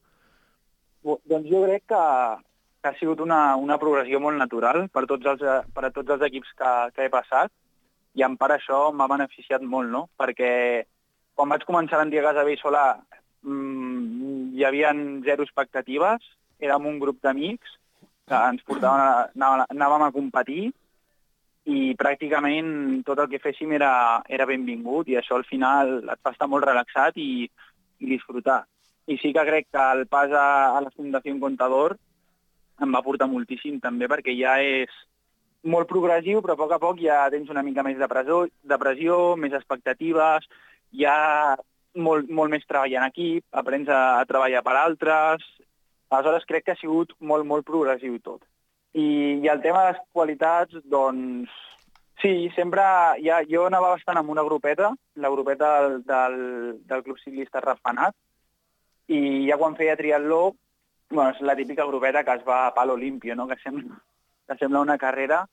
[1.08, 2.04] Doncs jo crec que,
[2.82, 6.16] que ha sigut una, una progressió molt natural per tots els, eh, per a tots
[6.16, 7.52] els equips que, que he passat
[8.18, 10.08] i en part això m'ha beneficiat molt, no?
[10.20, 10.50] Perquè
[11.38, 12.86] quan vaig començar Casa Vell Solà
[13.46, 14.92] mmm, hi havia
[15.24, 16.26] zero expectatives,
[16.60, 17.78] érem un grup d'amics
[18.28, 20.72] que ens portaven a, anàvem, a competir
[21.68, 23.92] i pràcticament tot el que féssim era,
[24.32, 27.48] era benvingut i això al final et fa estar molt relaxat i,
[28.00, 28.62] i disfrutar.
[29.08, 31.98] I sí que crec que el pas a, a la Fundació Contador
[32.84, 34.92] em va portar moltíssim també perquè ja és
[35.68, 38.78] molt progressiu, però a poc a poc ja tens una mica més de, presó, de
[38.80, 40.48] pressió, més expectatives,
[40.96, 41.18] ja
[41.96, 45.48] molt, molt més treball en equip, aprens a, a treballar per altres,
[46.10, 48.44] Aleshores crec que ha sigut molt, molt progressiu tot.
[48.94, 49.08] I,
[49.44, 51.52] i el tema de les qualitats, doncs,
[52.22, 52.84] sí, sempre...
[53.24, 56.38] Ja, jo anava bastant amb una grupeta, la grupeta del, del,
[56.88, 58.16] del Club Ciclista Ratpenat,
[59.08, 60.54] i ja quan feia triatló,
[61.10, 63.48] bueno, és la típica grupeta que es va a palo limpio, no?
[63.48, 64.00] que sembla,
[64.48, 65.44] que sembla una carrera,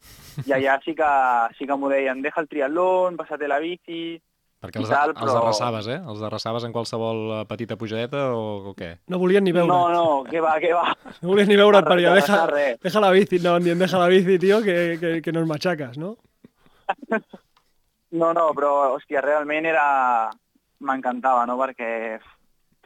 [0.46, 1.10] i allà sí que,
[1.58, 4.20] sí que m'ho deien, deja el triatlón, pásate la bici...
[4.64, 5.98] Perquè els, tal, els però- arrasaves, eh?
[6.08, 8.94] Els arrasaves en qualsevol eh, petita pujadeta o, o què?
[9.12, 9.68] No volien ni veure.
[9.68, 10.86] No, no, que va, que va.
[11.20, 12.14] No volien ni veure't per allà.
[12.18, 12.38] Deja,
[12.82, 13.38] deja la bici.
[13.44, 16.16] No, ni deja la bici, tio, que, que, que nos machacas, no?
[18.14, 19.84] No, no, però, hòstia, realment era...
[20.84, 22.18] M'encantava, no?, perquè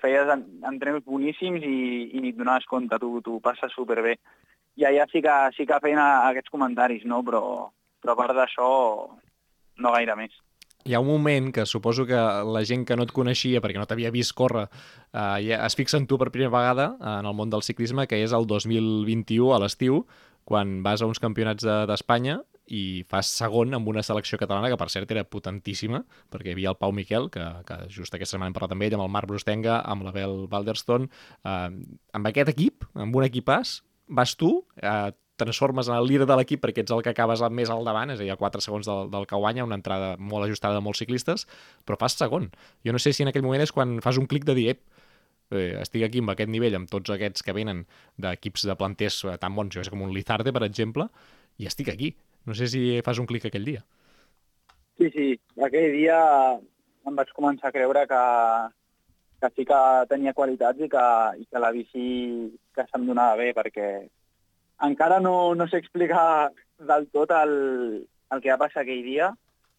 [0.00, 1.78] feies en- entrenos boníssims i,
[2.14, 4.14] i ni et donaves compte, tu, tu passes superbé.
[4.78, 7.42] I allà sí que, sí que feien aquests comentaris, no?, però,
[8.00, 8.68] però a part d'això,
[9.84, 10.32] no gaire més.
[10.88, 13.84] Hi ha un moment que suposo que la gent que no et coneixia, perquè no
[13.88, 14.62] t'havia vist córrer,
[15.12, 16.86] eh, ja es fixa en tu per primera vegada
[17.18, 20.06] en el món del ciclisme, que és el 2021, a l'estiu,
[20.48, 22.38] quan vas a uns campionats de- d'Espanya
[22.72, 26.70] i fas segon amb una selecció catalana que, per cert, era potentíssima, perquè hi havia
[26.72, 29.28] el Pau Miquel, que, que just aquesta setmana hem parlat amb ell, amb el Marc
[29.28, 31.08] Brustenga, amb l'Abel Balderstone.
[31.44, 31.70] Eh,
[32.16, 36.62] amb aquest equip, amb un equipàs, vas tu, eh, transformes en el líder de l'equip
[36.64, 39.10] perquè ets el que acabes més al davant, és a dir, a 4 segons del,
[39.12, 41.46] del que guanya, una entrada molt ajustada de molts ciclistes,
[41.86, 42.50] però fas segon.
[42.86, 44.82] Jo no sé si en aquell moment és quan fas un clic de dir, ep,
[45.54, 47.84] eh, estic aquí amb aquest nivell, amb tots aquests que venen
[48.20, 51.08] d'equips de planters eh, tan bons, jo sé com un Lizarde, per exemple,
[51.58, 52.14] i estic aquí.
[52.46, 53.84] No sé si fas un clic aquell dia.
[54.98, 55.28] Sí, sí,
[55.62, 56.18] aquell dia
[57.06, 58.22] em vaig començar a creure que,
[59.42, 62.06] que sí que tenia qualitats i que, i que la bici
[62.74, 63.88] que se'm donava bé, perquè
[64.86, 67.52] encara no, no sé explicar del tot el,
[68.30, 69.32] el que va passar aquell dia.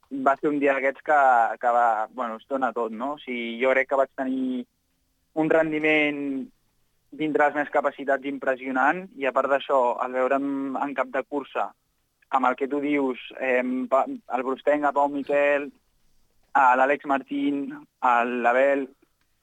[0.09, 1.19] Va ser un dia d'aquests que,
[1.61, 3.13] que va, bueno, es dona tot, no?
[3.15, 4.63] O sigui, jo crec que vaig tenir
[5.39, 6.23] un rendiment
[7.11, 11.69] dintre les meves capacitats impressionant i a part d'això, al veure'm en cap de cursa
[12.29, 15.69] amb el que tu dius, eh, el Brustenga, Pau Miquel,
[16.53, 17.67] a l'Àlex Martín,
[18.01, 18.87] l'Abel...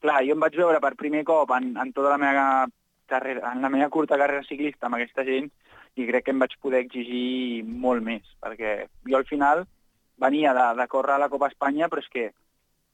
[0.04, 2.66] Clar, jo em vaig veure per primer cop en, en tota la meva
[3.08, 5.48] carrera, en la meva curta carrera ciclista amb aquesta gent
[5.96, 8.76] i crec que em vaig poder exigir molt més, perquè
[9.08, 9.64] jo al final
[10.20, 12.26] venia de, de córrer a la Copa Espanya, però és que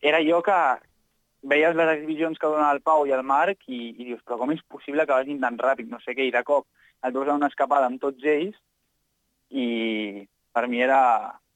[0.02, 0.58] era jo que
[1.42, 4.52] veies les exhibicions que donava el Pau i el Marc i, i dius, però com
[4.54, 6.66] és possible que vagin tan ràpid, no sé què, i de cop
[7.02, 8.58] et veus a una escapada amb tots ells
[9.50, 9.66] i
[10.54, 11.00] per mi era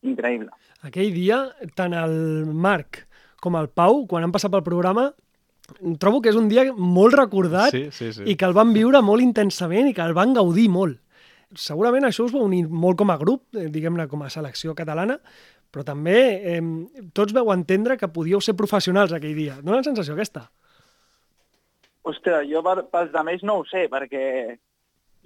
[0.07, 0.51] increïble.
[0.87, 1.45] Aquell dia,
[1.79, 2.17] tant el
[2.51, 3.05] Marc
[3.43, 5.11] com el Pau, quan han passat pel programa,
[6.01, 8.25] trobo que és un dia molt recordat Sí, sí, sí.
[8.27, 11.01] i que el van viure molt intensament i que el van gaudir molt.
[11.57, 15.19] Segurament això us va unir molt com a grup, eh, diguem-ne com a selecció catalana,
[15.73, 16.19] però també
[16.55, 16.63] eh,
[17.15, 19.59] tots veu entendre que podíeu ser professionals aquell dia.
[19.63, 20.49] Dóna la sensació aquesta?
[22.07, 24.57] Ostres, jo pels de més no ho sé, perquè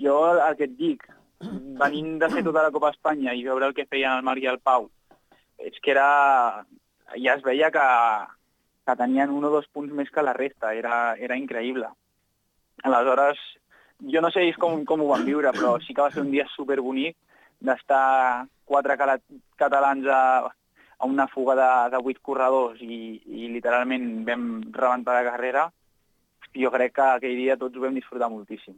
[0.01, 1.05] jo el que et dic,
[1.81, 4.49] venint de fer tota la Copa Espanya i veure el que feien el Marc i
[4.51, 4.91] el Pau,
[5.59, 6.65] és que era...
[7.17, 7.87] ja es veia que,
[8.87, 11.89] que tenien un o dos punts més que la resta, era, era increïble.
[12.89, 13.41] Aleshores,
[14.13, 16.47] jo no sé com, com ho van viure, però sí que va ser un dia
[16.55, 17.17] superbonic
[17.61, 18.97] d'estar quatre
[19.61, 20.23] catalans a,
[20.99, 25.67] a una fuga de, de vuit corredors i, i literalment vam rebentar la carrera
[26.55, 28.75] jo crec que aquell dia tots ho vam disfrutar moltíssim.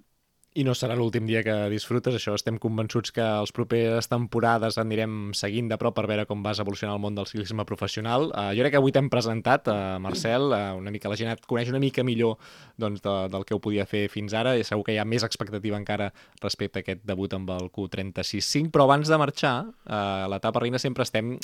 [0.52, 5.30] I no serà l'últim dia que disfrutes, això estem convençuts que els properes temporades anirem
[5.32, 8.26] seguint de prop per veure com vas evolucionar el món del ciclisme professional.
[8.36, 11.48] Uh, jo crec que avui t'hem presentat, uh, Marcel, uh, una mica la gent et
[11.48, 12.36] coneix una mica millor
[12.76, 15.24] doncs, de, del que ho podia fer fins ara i segur que hi ha més
[15.24, 16.12] expectativa encara
[16.44, 20.76] respecte a aquest debut amb el Q36.5, però abans de marxar, uh, a l'etapa reina
[20.82, 21.38] sempre estem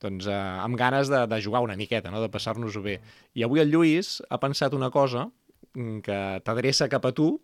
[0.00, 2.24] doncs, uh, amb ganes de, de jugar una miqueta, no?
[2.24, 3.02] de passar-nos-ho bé.
[3.36, 5.28] I avui el Lluís ha pensat una cosa
[5.74, 7.34] mm, que t'adreça cap a tu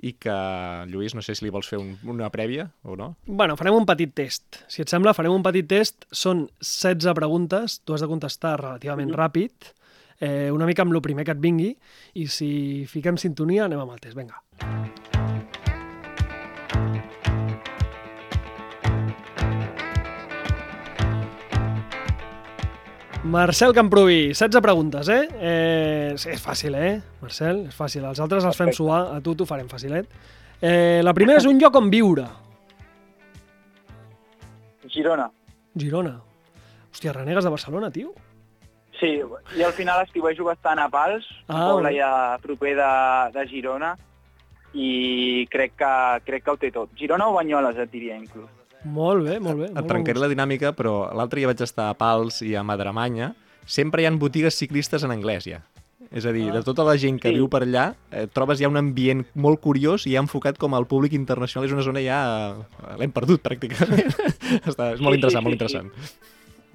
[0.00, 0.34] i que,
[0.88, 3.12] Lluís, no sé si li vols fer un, una prèvia o no.
[3.26, 4.62] Bueno, farem un petit test.
[4.72, 6.08] Si et sembla, farem un petit test.
[6.10, 9.72] Són 16 preguntes, tu has de contestar relativament ràpid,
[10.18, 11.74] eh, una mica amb el primer que et vingui,
[12.18, 12.52] i si
[12.90, 14.18] fiquem sintonia anem amb el test.
[14.18, 15.21] Vinga.
[23.24, 25.28] Marcel Camproví, 16 preguntes, eh?
[25.40, 26.14] eh?
[26.18, 27.66] sí, És fàcil, eh, Marcel?
[27.70, 28.02] És fàcil.
[28.08, 30.08] Els altres els fem suar, a tu t'ho farem facilet.
[30.62, 32.24] Eh, la primera és un lloc on viure.
[34.90, 35.28] Girona.
[35.78, 36.16] Girona.
[36.92, 38.10] Hòstia, renegues de Barcelona, tio?
[38.98, 39.12] Sí,
[39.56, 41.96] i al final estiuejo bastant a Pals, un Ah, poble bé.
[42.00, 42.10] ja
[42.42, 42.90] proper de,
[43.38, 43.94] de Girona,
[44.74, 45.94] i crec que,
[46.26, 46.90] crec que ho té tot.
[46.98, 48.50] Girona o Banyoles, et diria, inclús.
[48.84, 49.66] Molt bé, molt bé.
[49.70, 53.32] Et trencaré la dinàmica, però l'altre dia vaig estar a Pals i a Madremanya.
[53.64, 55.60] Sempre hi han botigues ciclistes en anglès, ja.
[56.10, 56.52] És a dir, Ah.
[56.58, 57.34] de tota la gent que Sí.
[57.36, 60.86] viu per allà, eh, trobes ja un ambient molt curiós i ja enfocat com al
[60.86, 61.66] públic internacional.
[61.66, 62.56] És una zona ja...
[62.90, 64.12] eh, L'hem perdut, pràcticament.
[64.68, 65.76] Està, és molt Sí, interessant, sí, molt sí, sí.
[65.78, 65.92] interessant.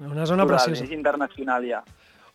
[0.00, 0.84] Una zona Total, preciosa.
[0.84, 1.84] és internacional ja.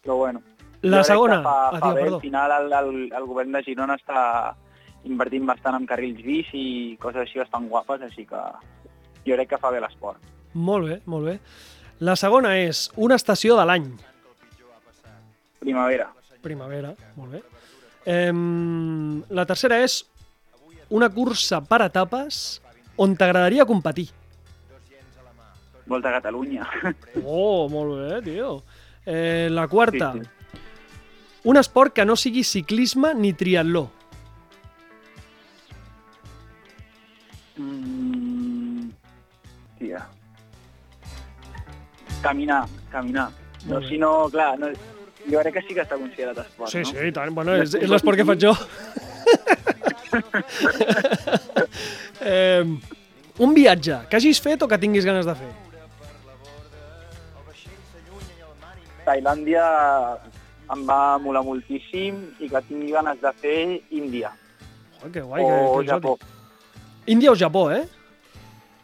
[0.03, 0.41] Però bueno.
[0.83, 1.41] La segona...
[1.41, 4.55] Fa, Ah, fa bé, al final el, el, el govern de Girona està
[5.03, 8.39] invertint bastant en carrils bici i coses així bastant guapes, així que
[9.25, 10.19] jo crec que fa bé l'esport.
[10.53, 11.37] Molt bé, molt bé.
[12.03, 13.85] La segona és una estació de l'any.
[15.59, 16.09] Primavera.
[16.43, 17.41] Primavera, molt bé.
[18.05, 20.01] Em, la tercera és
[20.91, 22.59] una cursa per etapes
[22.99, 24.09] on t'agradaria competir.
[25.87, 26.67] Volta a Catalunya.
[27.25, 28.63] Oh, molt bé, tio.
[29.05, 30.59] Eh, la quarta, Sí, sí.
[31.43, 33.89] un esport que no sigui ciclisme ni triatló.
[42.23, 43.29] Caminar, caminar.
[43.67, 44.67] No, si no, clar, no,
[45.27, 46.89] jo crec que sí que està considerat esport, Sí, no?
[46.91, 47.31] sí, i tant.
[47.35, 48.53] Bueno, és, és l'esport que faig jo.
[52.21, 52.63] eh,
[53.39, 55.51] un viatge que hagis fet o que tinguis ganes de fer?
[59.03, 59.63] Tailàndia
[60.73, 63.57] em va molar moltíssim i que tingui ganes de fer
[63.91, 64.31] Índia
[65.03, 66.13] Oh, que guai, o que, que Japó.
[67.11, 67.81] Índia o Japó, eh?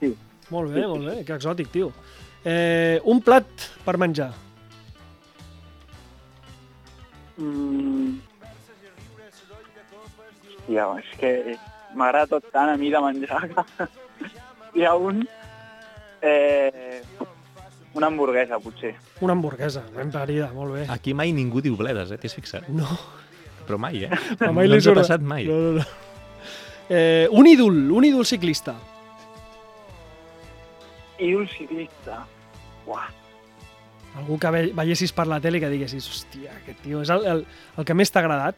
[0.01, 0.09] Sí.
[0.51, 1.93] Molt bé, Sí, sí, molt bé, que exòtic, tio.
[2.45, 4.31] Eh, un plat per menjar.
[7.39, 8.19] Mm.
[10.69, 11.31] Hòstia, és que
[11.97, 13.43] m'agrada tot tant a mi de menjar.
[14.75, 15.23] Hi ha un...
[16.21, 17.01] Eh,
[17.95, 18.93] una hamburguesa, potser.
[19.25, 20.85] Una hamburguesa, ben parida, molt bé.
[20.93, 22.19] Aquí mai ningú diu bledes, eh?
[22.21, 22.69] T'hi has fixat?
[22.69, 22.85] No,
[23.69, 24.09] Però mai, eh?
[24.55, 25.45] mai no ens ha passat mai.
[25.45, 25.83] No, no, no.
[26.89, 28.73] Eh, un ídol, un ídol ciclista.
[31.19, 32.21] I un ciclista.
[32.87, 33.07] Uah,
[34.19, 37.25] Algú que ve, veiessis per la tele i que diguessis, hòstia, aquest tio és el,
[37.29, 37.43] el,
[37.77, 38.57] el que més t'ha agradat.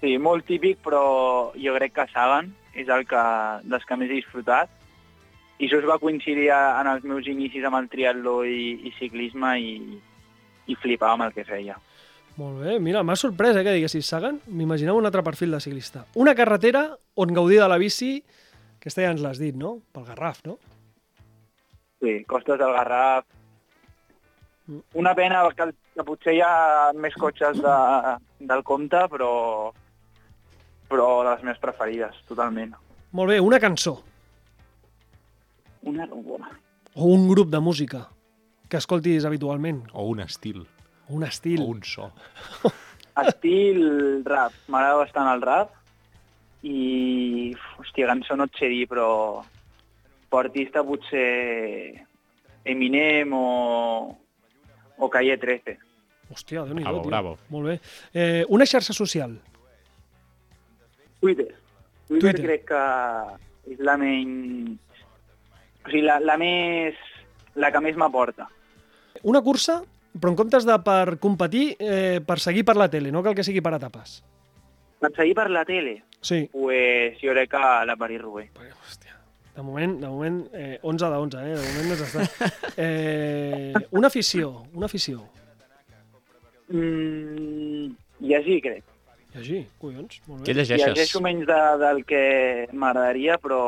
[0.00, 3.22] Sí, molt típic, però jo crec que Sagan és el que,
[3.66, 4.70] dels que més he disfrutat.
[5.58, 8.92] I això es va coincidir a- en els meus inicis amb el triatló i, i
[8.98, 9.72] ciclisme i,
[10.70, 11.78] i flipava amb el que feia.
[12.38, 14.40] Molt bé, mira, m'ha sorprès eh, que diguessis Sagan.
[14.46, 16.04] M'imaginava un altre perfil de ciclista.
[16.14, 16.84] Una carretera
[17.18, 18.16] on gaudir de la bici,
[18.78, 19.80] aquesta ja ens l'has dit, no?
[19.94, 20.58] Pel Garraf, no?
[22.00, 23.24] Sí, Costes del Garraf.
[24.66, 24.78] Mm.
[25.00, 27.76] Una pena que, que potser hi ha més cotxes de,
[28.50, 29.30] del compte, però,
[30.90, 32.74] però de les meves preferides, totalment.
[33.16, 33.94] Molt bé, una cançó
[35.88, 36.50] Una bona.
[36.94, 38.08] o un grup de música
[38.68, 40.66] que escoltis habitualment, O un estil,
[41.08, 41.62] o un estil.
[41.62, 42.10] o un so.
[43.18, 44.52] Estil rap.
[44.68, 45.72] M'agrada bastant el rap.
[46.62, 49.42] I, hòstia, cançó no et sé dir, però
[50.28, 52.04] per artista potser
[52.68, 54.16] Eminem o,
[54.98, 55.78] o Calle 13.
[56.28, 57.36] Hòstia, déu nhi Bravo, bravo.
[57.48, 57.76] Molt bé.
[58.12, 59.38] Eh, una xarxa social.
[61.20, 61.54] Twitter.
[62.06, 62.44] Twitter, Twitter.
[62.44, 62.82] crec que
[63.74, 64.76] és la menys...
[65.84, 66.98] O sigui, la, la més...
[67.58, 68.46] La que més m'aporta.
[69.26, 69.80] Una cursa,
[70.14, 73.42] però en comptes de per competir, eh, per seguir per la tele, no cal que
[73.46, 74.20] sigui per etapes.
[75.02, 76.44] Per seguir per la tele, Sí.
[76.52, 78.50] pues, jo crec que la París-Roubaix.
[78.84, 79.07] Hòstia.
[79.58, 81.54] De moment, de moment eh, 11 de 11, eh?
[81.58, 82.26] De moment no s'està.
[82.78, 85.24] Eh, una afició, una afició.
[86.70, 87.88] Mm,
[88.22, 88.84] llegir, crec.
[89.34, 90.60] Llegir, collons, molt Què bé.
[90.60, 90.92] llegeixes?
[90.92, 92.20] Llegeixo menys de, del que
[92.70, 93.58] m'agradaria, però,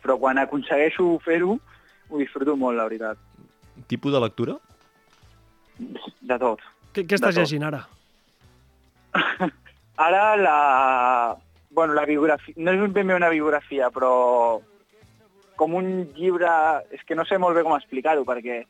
[0.00, 1.58] però quan aconsegueixo fer-ho,
[2.08, 3.20] ho disfruto molt, la veritat.
[3.92, 4.56] Tipus de lectura?
[5.76, 6.64] De tot.
[6.94, 7.44] Què, què estàs de tot.
[7.44, 7.84] llegint ara?
[10.08, 10.56] Ara la...
[11.80, 12.54] Bueno, la biografia...
[12.60, 14.60] No és ben bé una biografia, però
[15.56, 16.48] com un llibre...
[16.92, 18.62] És que no sé molt bé com explicar-ho, perquè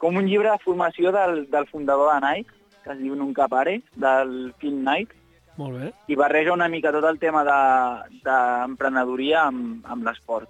[0.00, 2.50] com un llibre de formació del, del fundador de Nike,
[2.84, 5.12] que es diu Nunca Pare, del Phil Knight,
[5.56, 5.92] Molt bé.
[6.10, 10.48] i barreja una mica tot el tema de- d'emprenedoria de, amb, amb l'esport.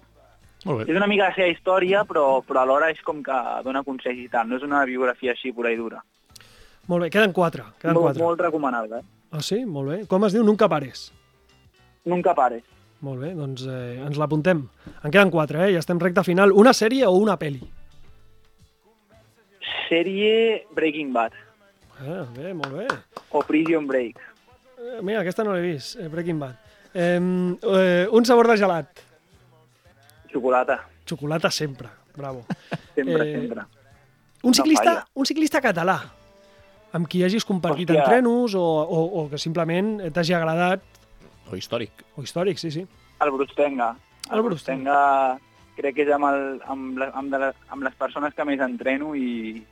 [0.65, 0.87] Molt bé.
[0.91, 4.29] És una mica la seva història, però, però alhora és com que dona consells i
[4.33, 4.47] tal.
[4.49, 6.01] No és una biografia així pura i dura.
[6.89, 7.63] Molt bé, queden quatre.
[7.79, 8.23] Queden Molt, quatre.
[8.23, 9.03] molt recomanable.
[9.03, 9.29] Eh?
[9.31, 9.61] Ah, sí?
[9.65, 9.99] Molt bé.
[10.09, 10.43] Com es diu?
[10.43, 11.11] Nunca pares.
[12.05, 12.63] Nunca pares.
[13.01, 14.61] Molt bé, doncs eh, ens l'apuntem.
[15.03, 15.73] En queden quatre, eh?
[15.75, 16.51] Ja estem recta final.
[16.53, 17.61] Una sèrie o una peli?
[19.89, 21.33] Sèrie Breaking Bad
[22.01, 22.87] Eh, bé, molt bé.
[23.31, 24.17] o Prison Break.
[24.77, 26.55] Eh, mira, aquesta no l'he vist, eh, Breaking Bad.
[26.93, 27.19] Eh,
[27.63, 28.99] eh, un sabor de gelat.
[30.31, 30.81] Xocolata.
[31.07, 31.87] Xocolata sempre.
[32.15, 32.45] Bravo.
[32.93, 33.61] Sempre, Eh, sempre.
[34.43, 35.05] Un ciclista, falla.
[35.13, 35.97] un ciclista català
[36.93, 38.03] amb qui hagis compartit Hòstia.
[38.03, 40.81] entrenos o, o, o que simplement t'hagi agradat,
[41.51, 41.91] O històric.
[42.15, 42.85] o històric, sí, sí.
[43.21, 43.95] El Brustenga.
[44.31, 45.37] El Brustenga.
[45.75, 48.59] crec que és amb, el, amb, la, amb, de la, amb les persones que més
[48.63, 49.65] entreno i...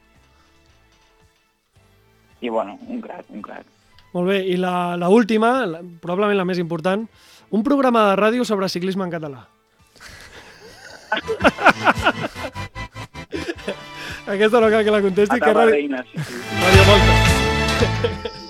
[2.43, 3.63] I, bueno, un crac, un crac.
[4.11, 7.07] Molt bé, i la, la última, la, probablement la més important,
[7.55, 9.47] un programa de ràdio sobre ciclisme en català.
[14.33, 15.75] Aquesta no cal que la contesti, que Etapa ràdio...
[15.79, 16.33] reina, sí, sí.
[16.61, 18.33] Ràdio Volta.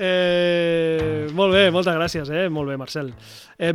[0.00, 2.48] eh, molt bé, moltes gràcies, eh?
[2.48, 3.12] Molt bé, Marcel.
[3.58, 3.72] Eh,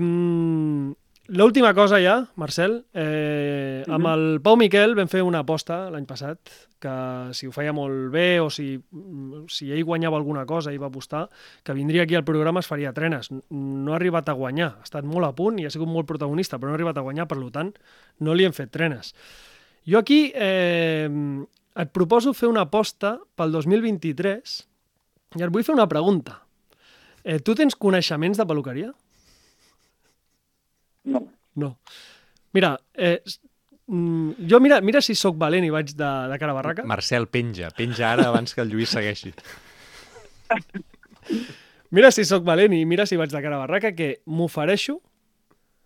[1.27, 6.51] L'última cosa ja, Marcel, eh, amb el Pau Miquel vam fer una aposta l'any passat
[6.77, 6.93] que
[7.33, 8.75] si ho feia molt bé o si,
[9.49, 11.23] si ell guanyava alguna cosa i va apostar,
[11.65, 13.31] que vindria aquí al programa es faria trenes.
[13.49, 16.59] No ha arribat a guanyar, ha estat molt a punt i ha sigut molt protagonista,
[16.61, 17.73] però no ha arribat a guanyar, per tant,
[18.21, 19.15] no li hem fet trenes.
[19.89, 21.09] Jo aquí eh,
[21.73, 24.59] et proposo fer una aposta pel 2023
[25.35, 26.39] i et vull fer una pregunta.
[27.23, 28.91] Eh, tu tens coneixements de peluqueria?
[31.11, 31.25] No.
[31.55, 31.71] No.
[32.55, 33.21] Mira, eh,
[33.87, 36.85] mm, jo mira, mira si sóc valent i vaig de, de cara a barraca.
[36.87, 37.71] Marcel, penja.
[37.75, 39.33] Penja ara abans que el Lluís segueixi.
[41.95, 44.99] Mira si sóc valent i mira si vaig de cara a barraca, que m'ofereixo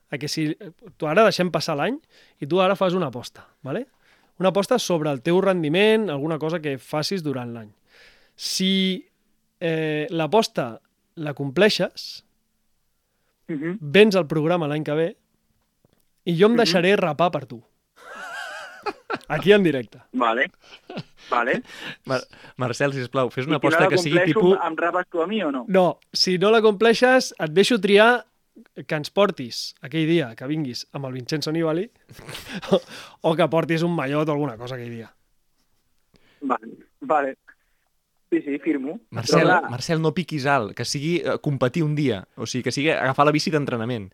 [0.09, 0.51] a que si...
[0.97, 1.99] Tu ara deixem passar l'any
[2.41, 3.85] i tu ara fas una aposta, ¿vale?
[4.39, 7.69] una aposta sobre el teu rendiment, alguna cosa que facis durant l'any.
[8.39, 9.08] Si
[9.59, 10.79] eh, l'aposta
[11.15, 12.25] la compleixes,
[13.49, 13.77] Uh -huh.
[13.81, 15.17] vens al programa l'any que ve
[16.23, 17.63] i jo em deixaré rapar per tu.
[19.27, 19.99] Aquí en directe.
[20.11, 20.51] Vale.
[21.29, 21.61] Vale.
[22.05, 22.21] Mar
[22.57, 24.57] Marcel, sisplau, fes una I si no aposta que sigui tipus...
[24.65, 25.65] Em rapes tu a mi o no?
[25.67, 28.25] No, si no la compleixes, et deixo triar
[28.87, 31.89] que ens portis aquell dia, que vinguis amb el Vincenzo Nibali,
[32.71, 32.81] o,
[33.29, 35.13] o que portis un mallot o alguna cosa aquell dia.
[36.41, 36.73] Vale.
[37.01, 37.37] Vale.
[38.29, 38.99] Sí, sí, firmo.
[39.09, 42.63] Marcel, Però, clar, Marcel, no piquis alt, que sigui eh, competir un dia, o sigui,
[42.67, 44.11] que sigui agafar la bici d'entrenament.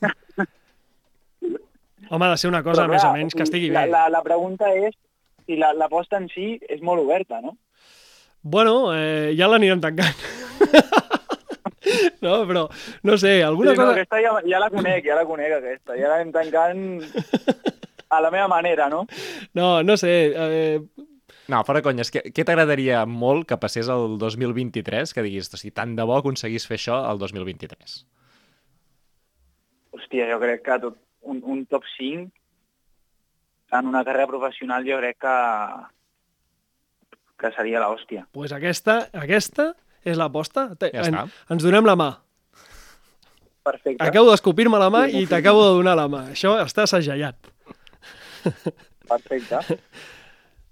[2.10, 3.90] Home, ha de ser una cosa però, més o clar, menys que estigui la, bé.
[3.94, 4.94] La, la pregunta és
[5.46, 7.56] si la- l'aposta en si és molt oberta, no?
[8.42, 10.14] Bueno, eh, ja l'anirem tancant.
[12.22, 12.66] no, però,
[13.02, 13.96] no sé, alguna sí, no, cosa...
[13.96, 15.96] aquesta ja, ja la conec, ja la conec, aquesta.
[15.98, 17.02] Ja l'anem tancant
[18.14, 19.04] a la meva manera, no?
[19.58, 20.78] No, no sé, eh,
[21.48, 25.92] No, fora conyes, què, què t'agradaria molt que passés el 2023, que diguis, si tant
[25.94, 28.00] de bo aconseguís fer això el 2023?
[29.96, 32.26] Hòstia, jo crec que tot, un, un top 5
[33.78, 35.36] en una carrera professional jo crec que,
[37.42, 38.26] que seria l'hòstia.
[38.32, 39.72] pues aquesta, aquesta
[40.06, 40.68] és l'aposta.
[40.80, 41.24] Ja en- està.
[41.50, 42.10] Ens donem la mà.
[43.66, 43.98] Perfecte.
[44.04, 46.20] Acabo d'escopir-me la mà i t'acabo de donar la mà.
[46.34, 47.34] Això està segellat.
[49.08, 49.58] Perfecte.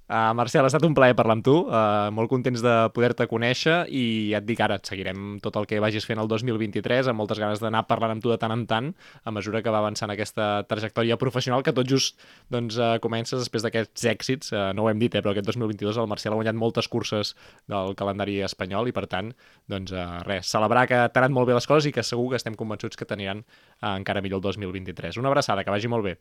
[0.04, 3.86] Uh, Marcel, ha estat un plaer parlar amb tu, uh, molt contents de poder-te conèixer
[3.88, 7.40] i et dic ara, et seguirem tot el que vagis fent el 2023, amb moltes
[7.40, 8.90] ganes d'anar parlant amb tu de tant en tant,
[9.24, 12.20] a mesura que va avançant aquesta trajectòria professional que tot just
[12.52, 16.02] doncs, uh, comences després d'aquests èxits, uh, no ho hem dit, eh, però aquest 2022
[16.04, 17.32] el Marcel ha guanyat moltes curses
[17.72, 19.32] del calendari espanyol i per tant,
[19.72, 22.42] doncs uh, res, celebrar que t'han anat molt bé les coses i que segur que
[22.42, 25.16] estem convençuts que t'aniran uh, encara millor el 2023.
[25.16, 26.18] Una abraçada, que vagi molt bé.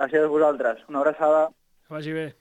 [0.00, 0.84] Gràcies a vosaltres.
[0.88, 1.48] Una abraçada.
[1.88, 2.34] Vas bé.